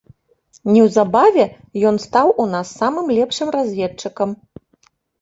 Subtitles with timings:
[0.71, 1.45] Неўзабаве
[1.91, 4.29] ён стаў у нас самым лепшым разведчыкам.